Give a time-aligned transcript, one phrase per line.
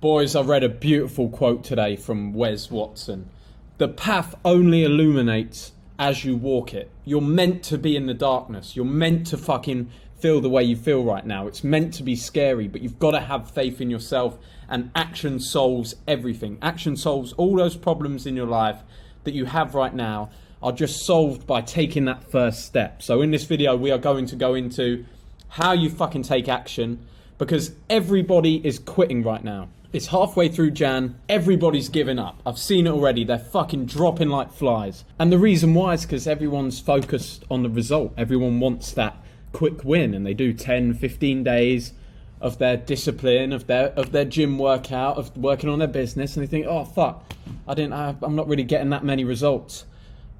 [0.00, 3.28] Boys, I read a beautiful quote today from Wes Watson.
[3.76, 6.90] The path only illuminates as you walk it.
[7.04, 8.74] You're meant to be in the darkness.
[8.74, 11.46] You're meant to fucking feel the way you feel right now.
[11.46, 14.38] It's meant to be scary, but you've got to have faith in yourself,
[14.70, 16.56] and action solves everything.
[16.62, 18.78] Action solves all those problems in your life
[19.24, 20.30] that you have right now
[20.62, 23.02] are just solved by taking that first step.
[23.02, 25.04] So, in this video, we are going to go into
[25.48, 27.06] how you fucking take action
[27.36, 29.68] because everybody is quitting right now.
[29.92, 32.40] It's halfway through Jan, everybody's given up.
[32.46, 35.04] I've seen it already, they're fucking dropping like flies.
[35.18, 38.14] And the reason why is because everyone's focused on the result.
[38.16, 39.16] Everyone wants that
[39.52, 41.92] quick win, and they do 10, 15 days
[42.40, 46.46] of their discipline, of their of their gym workout, of working on their business, and
[46.46, 47.28] they think, oh fuck,
[47.66, 49.86] I didn't, I, I'm not really getting that many results.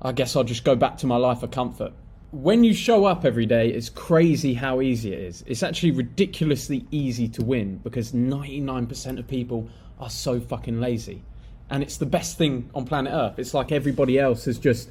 [0.00, 1.92] I guess I'll just go back to my life of comfort.
[2.32, 5.42] When you show up every day, it's crazy how easy it is.
[5.48, 9.68] It's actually ridiculously easy to win because 99% of people
[9.98, 11.24] are so fucking lazy.
[11.70, 13.40] And it's the best thing on planet Earth.
[13.40, 14.90] It's like everybody else is just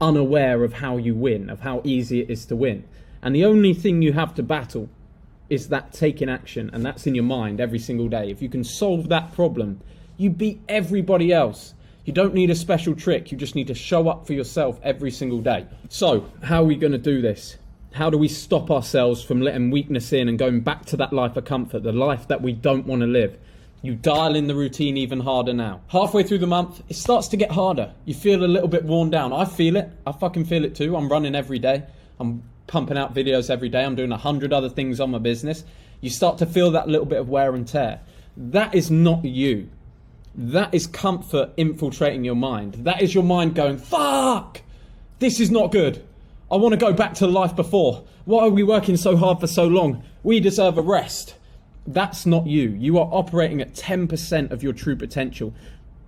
[0.00, 2.84] unaware of how you win, of how easy it is to win.
[3.20, 4.88] And the only thing you have to battle
[5.50, 8.30] is that taking action, and that's in your mind every single day.
[8.30, 9.80] If you can solve that problem,
[10.16, 11.74] you beat everybody else.
[12.06, 15.10] You don't need a special trick, you just need to show up for yourself every
[15.10, 15.66] single day.
[15.88, 17.56] So, how are we going to do this?
[17.94, 21.36] How do we stop ourselves from letting weakness in and going back to that life
[21.36, 23.36] of comfort, the life that we don't want to live?
[23.82, 25.80] You dial in the routine even harder now.
[25.88, 27.92] Halfway through the month, it starts to get harder.
[28.04, 29.32] You feel a little bit worn down.
[29.32, 29.90] I feel it.
[30.06, 30.96] I fucking feel it too.
[30.96, 31.82] I'm running every day.
[32.20, 33.84] I'm pumping out videos every day.
[33.84, 35.64] I'm doing a hundred other things on my business.
[36.00, 38.00] You start to feel that little bit of wear and tear.
[38.36, 39.70] That is not you.
[40.36, 42.74] That is comfort infiltrating your mind.
[42.84, 44.60] That is your mind going, fuck,
[45.18, 46.04] this is not good.
[46.50, 48.04] I want to go back to life before.
[48.26, 50.02] Why are we working so hard for so long?
[50.22, 51.36] We deserve a rest.
[51.86, 52.70] That's not you.
[52.70, 55.54] You are operating at 10% of your true potential.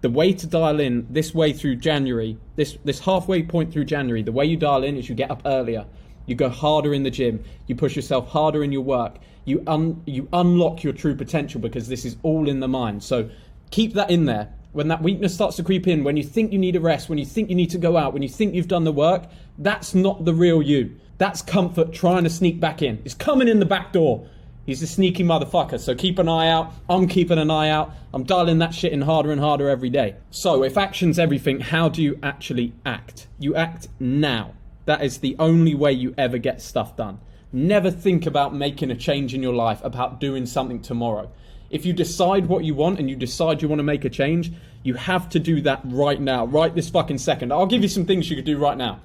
[0.03, 4.23] The way to dial in this way through January, this, this halfway point through January,
[4.23, 5.87] the way you dial in is you get up earlier.
[6.27, 7.43] You go harder in the gym.
[7.67, 9.17] You push yourself harder in your work.
[9.47, 13.03] You, un- you unlock your true potential because this is all in the mind.
[13.03, 13.31] So
[13.71, 14.53] keep that in there.
[14.73, 17.19] When that weakness starts to creep in, when you think you need a rest, when
[17.19, 19.25] you think you need to go out, when you think you've done the work,
[19.59, 20.97] that's not the real you.
[21.17, 23.01] That's comfort trying to sneak back in.
[23.05, 24.29] It's coming in the back door.
[24.67, 26.75] He's a sneaky motherfucker, so keep an eye out.
[26.91, 27.91] I'm keeping an eye out.
[28.13, 30.17] I'm dialing that shit in harder and harder every day.
[30.31, 33.29] So, if action's everything, how do you actually act?
[33.39, 34.53] You act now.
[34.85, 37.19] That is the only way you ever get stuff done.
[37.51, 41.31] Never think about making a change in your life, about doing something tomorrow.
[41.71, 44.53] If you decide what you want and you decide you want to make a change,
[44.83, 47.53] you have to do that right now, right this fucking second.
[47.53, 49.01] I'll give you some things you could do right now.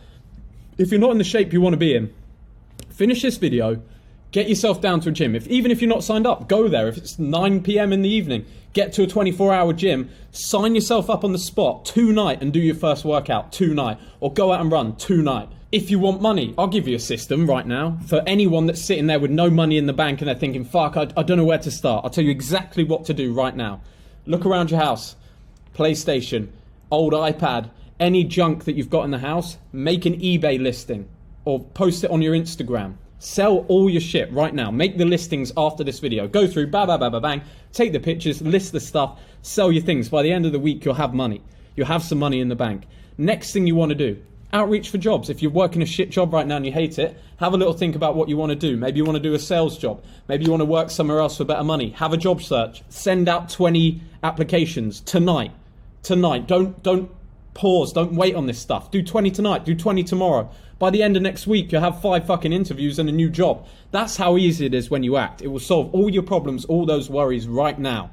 [0.77, 2.13] If you're not in the shape you want to be in,
[2.89, 3.81] finish this video,
[4.31, 5.35] get yourself down to a gym.
[5.35, 6.87] If even if you're not signed up, go there.
[6.87, 7.91] If it's 9 p.m.
[7.91, 12.41] in the evening, get to a 24-hour gym, sign yourself up on the spot tonight
[12.41, 16.21] and do your first workout tonight, or go out and run tonight if you want
[16.21, 19.49] money, I'll give you a system right now for anyone that's sitting there with no
[19.49, 22.05] money in the bank and they're thinking, fuck, I, I don't know where to start.
[22.05, 23.81] I'll tell you exactly what to do right now.
[24.27, 25.15] Look around your house
[25.73, 26.49] PlayStation,
[26.91, 31.09] old iPad, any junk that you've got in the house, make an eBay listing
[31.43, 32.93] or post it on your Instagram.
[33.17, 34.69] Sell all your shit right now.
[34.69, 36.27] Make the listings after this video.
[36.27, 37.41] Go through, ba ba ba ba bang,
[37.71, 40.07] take the pictures, list the stuff, sell your things.
[40.07, 41.41] By the end of the week, you'll have money.
[41.75, 42.83] You'll have some money in the bank.
[43.17, 44.21] Next thing you want to do,
[44.53, 45.29] outreach for jobs.
[45.29, 47.73] If you're working a shit job right now and you hate it, have a little
[47.73, 48.77] think about what you want to do.
[48.77, 50.03] Maybe you want to do a sales job.
[50.27, 51.89] Maybe you want to work somewhere else for better money.
[51.91, 52.83] Have a job search.
[52.89, 55.51] Send out 20 applications tonight.
[56.03, 56.47] Tonight.
[56.47, 57.11] Don't don't
[57.53, 57.93] pause.
[57.93, 58.91] Don't wait on this stuff.
[58.91, 59.65] Do 20 tonight.
[59.65, 60.49] Do 20 tomorrow.
[60.79, 63.65] By the end of next week, you'll have five fucking interviews and a new job.
[63.91, 65.41] That's how easy it is when you act.
[65.41, 68.11] It will solve all your problems, all those worries right now.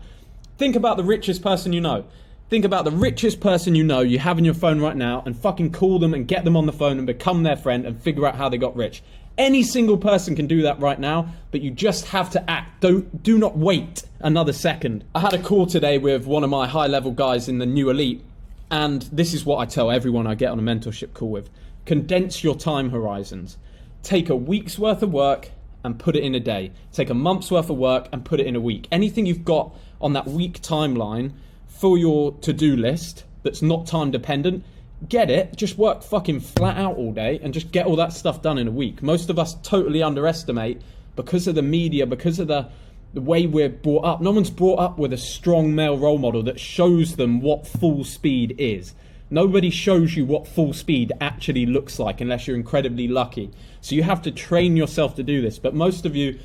[0.58, 2.04] Think about the richest person you know.
[2.50, 5.38] Think about the richest person you know you have in your phone right now and
[5.38, 8.26] fucking call them and get them on the phone and become their friend and figure
[8.26, 9.04] out how they got rich.
[9.38, 12.80] Any single person can do that right now, but you just have to act.
[12.80, 15.04] Don't do not wait another second.
[15.14, 17.88] I had a call today with one of my high level guys in the new
[17.88, 18.20] elite,
[18.68, 21.50] and this is what I tell everyone I get on a mentorship call with.
[21.86, 23.58] Condense your time horizons.
[24.02, 25.50] Take a week's worth of work
[25.84, 26.72] and put it in a day.
[26.92, 28.88] Take a month's worth of work and put it in a week.
[28.90, 31.34] Anything you've got on that week timeline
[31.80, 34.62] for your to do list that's not time dependent,
[35.08, 35.56] get it.
[35.56, 38.68] Just work fucking flat out all day and just get all that stuff done in
[38.68, 39.02] a week.
[39.02, 40.82] Most of us totally underestimate
[41.16, 42.68] because of the media, because of the
[43.12, 44.20] the way we're brought up.
[44.20, 48.04] No one's brought up with a strong male role model that shows them what full
[48.04, 48.94] speed is.
[49.30, 53.50] Nobody shows you what full speed actually looks like unless you're incredibly lucky.
[53.80, 55.58] So you have to train yourself to do this.
[55.58, 56.38] But most of you,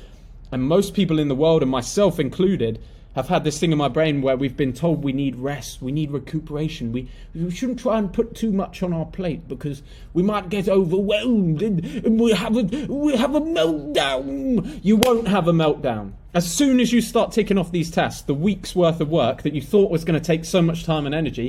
[0.50, 2.80] and most people in the world, and myself included,
[3.16, 5.90] have had this thing in my brain where we've been told we need rest, we
[5.90, 9.82] need recuperation, we, we shouldn't try and put too much on our plate because
[10.12, 14.80] we might get overwhelmed and, and we have a we have a meltdown.
[14.82, 16.12] You won't have a meltdown.
[16.34, 19.54] As soon as you start ticking off these tests, the week's worth of work that
[19.54, 21.48] you thought was going to take so much time and energy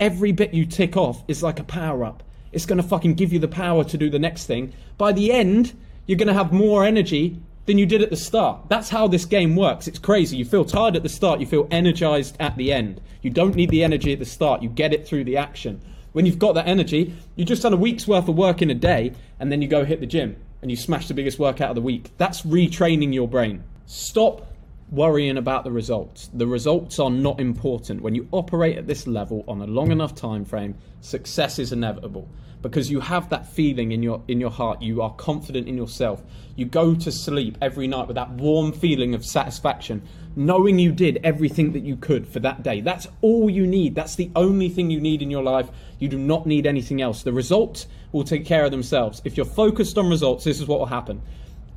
[0.00, 2.24] Every bit you tick off is like a power up.
[2.50, 4.72] It's going to fucking give you the power to do the next thing.
[4.98, 8.68] By the end, you're going to have more energy than you did at the start.
[8.68, 9.86] That's how this game works.
[9.86, 10.36] It's crazy.
[10.36, 13.00] You feel tired at the start, you feel energized at the end.
[13.22, 15.80] You don't need the energy at the start, you get it through the action.
[16.12, 18.74] When you've got that energy, you've just done a week's worth of work in a
[18.74, 21.76] day and then you go hit the gym and you smash the biggest workout of
[21.76, 22.10] the week.
[22.16, 23.62] That's retraining your brain.
[23.86, 24.50] Stop
[24.90, 26.30] worrying about the results.
[26.34, 28.02] The results are not important.
[28.02, 32.28] When you operate at this level on a long enough time frame, success is inevitable
[32.62, 34.82] because you have that feeling in your in your heart.
[34.82, 36.22] You are confident in yourself.
[36.56, 40.02] You go to sleep every night with that warm feeling of satisfaction,
[40.36, 42.80] knowing you did everything that you could for that day.
[42.80, 43.94] That's all you need.
[43.94, 45.70] That's the only thing you need in your life.
[45.98, 47.22] You do not need anything else.
[47.22, 49.22] The results will take care of themselves.
[49.24, 51.22] If you're focused on results, this is what will happen.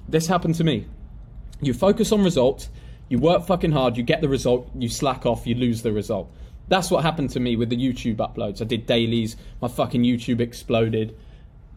[0.07, 0.87] This happened to me.
[1.61, 2.69] You focus on results,
[3.13, 6.33] you work fucking hard, you get the result, you slack off, you lose the result.
[6.67, 8.59] That's what happened to me with the YouTube uploads.
[8.59, 11.15] I did dailies, my fucking YouTube exploded.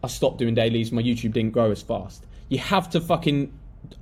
[0.03, 2.25] I stopped doing dailies, my YouTube didn't grow as fast.
[2.49, 3.53] You have to fucking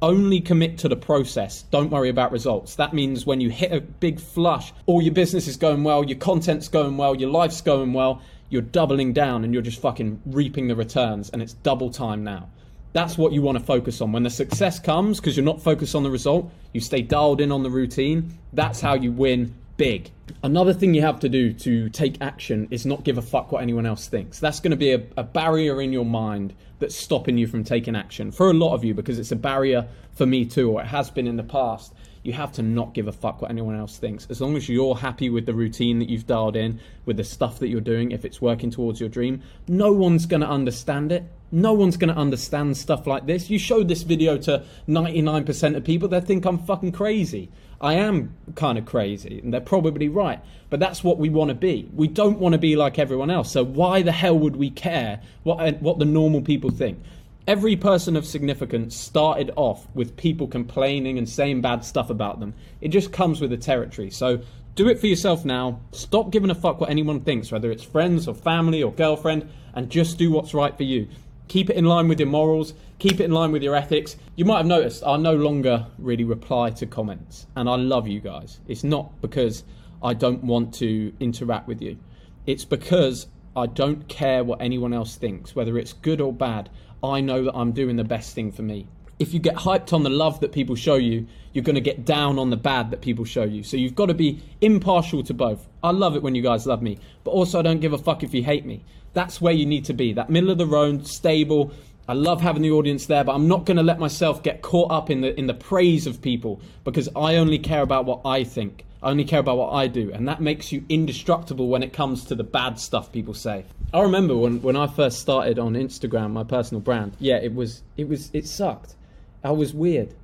[0.02, 1.64] only commit to the process.
[1.64, 2.76] Don't worry about results.
[2.76, 6.18] That means when you hit a big flush, all your business is going well, your
[6.18, 10.70] content's going well, your life's going well, you're doubling down and you're just fucking reaping
[10.70, 12.48] the returns and it's double time now.
[12.96, 14.14] That's what you want to focus on.
[14.14, 17.52] When the success comes, because you're not focused on the result, you stay dialed in
[17.52, 18.40] on the routine.
[18.54, 20.12] That's how you win big.
[20.44, 23.62] Another thing you have to do to take action is not give a fuck what
[23.62, 24.40] anyone else thinks.
[24.40, 27.98] That's going to be a, a, barrier in your mind that's stopping you from taking
[27.98, 28.32] action.
[28.32, 31.10] For a lot of you, because it's a barrier for me too, or it has
[31.10, 31.94] been in the past.
[32.26, 34.26] You have to not give a fuck what anyone else thinks.
[34.32, 37.60] As long as you're happy with the routine that you've dialed in, with the stuff
[37.60, 41.24] that you're doing, if it's working towards your dream, no one's going to understand it.
[41.52, 43.52] No one's going to understand stuff like this.
[43.52, 47.50] You showed this video to 99% of people, they think I'm fucking crazy.
[47.80, 50.40] I am kind of crazy, and they're probably right.
[50.72, 51.88] But that's what we want to be.
[51.94, 53.52] We don't want to be like everyone else.
[53.52, 57.00] So why the hell would we care what what the normal people think?
[57.48, 62.56] Every person of significance started off with people complaining and saying bad stuff about them.
[62.82, 64.10] It just comes with the territory.
[64.10, 64.42] So
[64.74, 65.80] do it for yourself now.
[65.92, 69.92] Stop giving a fuck what anyone thinks, whether it's friends or family or girlfriend, and
[69.92, 71.08] just do what's right for you.
[71.48, 74.16] Keep it in line with your morals, keep it in line with your ethics.
[74.36, 78.20] You might have noticed I no longer really reply to comments, and I love you
[78.22, 78.60] guys.
[78.68, 79.64] It's not because
[80.02, 82.00] I don't want to interact with you,
[82.48, 86.70] it's because I don't care what anyone else thinks, whether it's good or bad.
[87.04, 88.88] I know that I'm doing the best thing for me.
[89.18, 92.04] If you get hyped on the love that people show you, you're going to get
[92.04, 93.64] down on the bad that people show you.
[93.64, 95.68] So you've got to be impartial to both.
[95.82, 98.24] I love it when you guys love me, but also I don't give a fuck
[98.24, 98.84] if you hate me.
[99.14, 100.12] That's where you need to be.
[100.12, 101.72] That middle of the road, stable.
[102.10, 104.92] I love having the audience there, but I'm not going to let myself get caught
[104.92, 108.44] up in the in the praise of people because I only care about what I
[108.44, 108.84] think.
[109.06, 112.26] I only care about what I do, and that makes you indestructible when it comes
[112.26, 113.66] to the bad stuff people say.
[113.94, 117.16] I remember when, when I first started on Instagram, my personal brand.
[117.20, 118.96] Yeah, it was it was it sucked.
[119.44, 120.16] I was weird,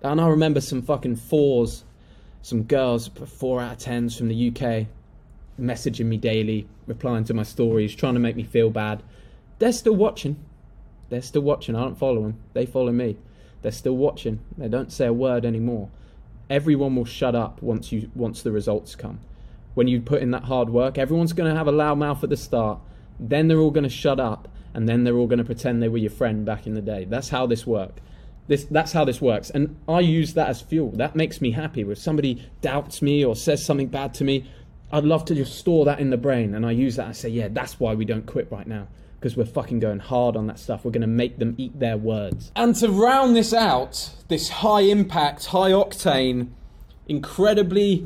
[0.00, 1.84] and I remember some fucking fours,
[2.40, 4.86] some girls, four out of tens from the UK,
[5.60, 9.02] messaging me daily, replying to my stories, trying to make me feel bad.
[9.58, 10.42] They're still watching.
[11.10, 11.76] They're still watching.
[11.76, 12.38] I don't follow them.
[12.54, 13.18] They follow me.
[13.60, 14.40] They're still watching.
[14.56, 15.90] They don't say a word anymore.
[16.52, 19.20] Everyone will shut up once you once the results come.
[19.72, 22.28] When you put in that hard work, everyone's going to have a loud mouth at
[22.28, 22.78] the start.
[23.18, 25.88] Then they're all going to shut up, and then they're all going to pretend they
[25.88, 27.06] were your friend back in the day.
[27.06, 28.02] That's how this worked.
[28.48, 29.48] This, that's how this works.
[29.48, 30.90] And I use that as fuel.
[30.90, 31.80] That makes me happy.
[31.80, 34.44] If somebody doubts me or says something bad to me,
[34.92, 36.54] I'd love to just store that in the brain.
[36.54, 37.08] And I use that.
[37.08, 38.88] I say, yeah, that's why we don't quit right now.
[39.22, 40.84] Because we're fucking going hard on that stuff.
[40.84, 42.50] We're going to make them eat their words.
[42.56, 46.48] And to round this out, this high impact, high octane,
[47.06, 48.04] incredibly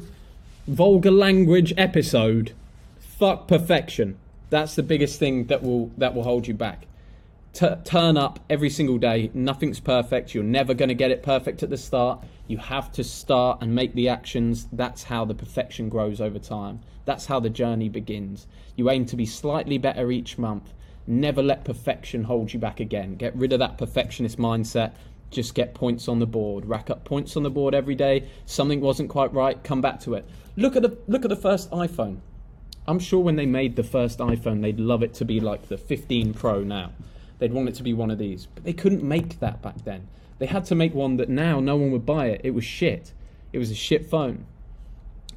[0.66, 2.52] vulgar language episode,
[2.99, 4.18] fuck perfection.
[4.50, 6.87] That's the biggest thing that will that will hold you back.
[7.54, 9.30] T- turn up every single day.
[9.32, 10.35] Nothing's perfect.
[10.35, 12.23] You're never going to get it perfect at the start.
[12.46, 14.68] You have to start and make the actions.
[14.70, 16.80] That's how the perfection grows over time.
[17.06, 18.46] That's how the journey begins.
[18.76, 20.75] You aim to be slightly better each month.
[21.06, 23.14] Never let perfection hold you back again.
[23.14, 24.92] Get rid of that perfectionist mindset.
[25.30, 26.66] Just get points on the board.
[26.66, 28.28] Rack up points on the board every day.
[28.44, 29.62] Something wasn't quite right.
[29.62, 30.28] Come back to it.
[30.56, 32.18] Look at the look at the first iPhone.
[32.88, 35.76] I'm sure when they made the first iPhone, they'd love it to be like the
[35.76, 36.92] 15 Pro now.
[37.38, 38.46] They'd want it to be one of these.
[38.46, 40.08] But they couldn't make that back then.
[40.38, 42.40] They had to make one that now no one would buy it.
[42.44, 43.12] It was shit.
[43.52, 44.46] It was a shit phone.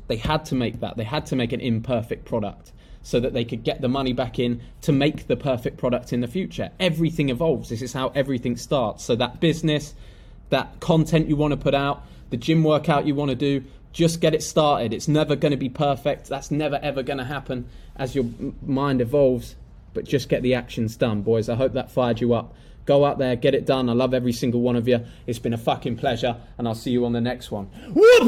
[0.07, 0.97] They had to make that.
[0.97, 2.71] They had to make an imperfect product
[3.09, 6.21] so that they could get the money back in to make the perfect product in
[6.21, 6.69] the future.
[6.79, 7.69] Everything evolves.
[7.69, 9.03] This is how everything starts.
[9.03, 9.95] So that business,
[10.49, 13.63] that content you want to put out, the gym workout you want to do,
[13.93, 14.93] just get it started.
[14.93, 16.29] It's never going to be perfect.
[16.29, 18.25] That's never ever going to happen as your
[18.61, 19.55] mind evolves.
[19.95, 21.49] But just get the actions done, boys.
[21.49, 22.53] I hope that fired you up.
[22.85, 23.89] Go out there, get it done.
[23.89, 25.03] I love every single one of you.
[25.25, 27.65] It's been a fucking pleasure, and I'll see you on the next one.
[27.93, 28.27] Whoop